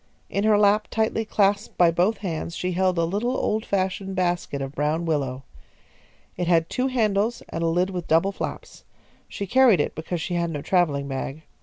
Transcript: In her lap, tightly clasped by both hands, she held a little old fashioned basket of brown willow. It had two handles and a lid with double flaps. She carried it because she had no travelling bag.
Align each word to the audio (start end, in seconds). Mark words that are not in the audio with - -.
In 0.31 0.45
her 0.45 0.57
lap, 0.57 0.87
tightly 0.89 1.25
clasped 1.25 1.77
by 1.77 1.91
both 1.91 2.17
hands, 2.25 2.55
she 2.55 2.71
held 2.71 2.97
a 2.97 3.05
little 3.05 3.37
old 3.37 3.63
fashioned 3.67 4.15
basket 4.15 4.59
of 4.59 4.73
brown 4.73 5.05
willow. 5.05 5.43
It 6.37 6.47
had 6.47 6.71
two 6.71 6.87
handles 6.87 7.43
and 7.49 7.61
a 7.63 7.67
lid 7.67 7.91
with 7.91 8.07
double 8.07 8.31
flaps. 8.31 8.83
She 9.27 9.45
carried 9.45 9.79
it 9.79 9.93
because 9.93 10.19
she 10.19 10.33
had 10.33 10.49
no 10.49 10.63
travelling 10.63 11.07
bag. 11.07 11.43